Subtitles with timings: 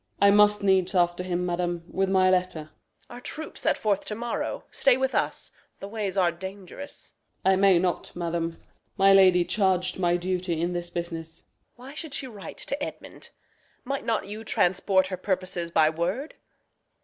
[0.19, 0.25] Osw.
[0.25, 2.61] I must needs after him, madam, with my letter.
[2.61, 2.69] Reg.
[3.11, 4.63] Our troops set forth to morrow.
[4.71, 5.51] Stay with us.
[5.79, 7.13] The ways are dangerous.
[7.45, 7.51] Osw.
[7.51, 8.57] I may not, madam.
[8.97, 11.43] My lady charg'd my duty in this business.
[11.43, 11.67] Reg.
[11.77, 13.29] Why should she write to Edmund?
[13.83, 16.33] Might not you Transport her purposes by word?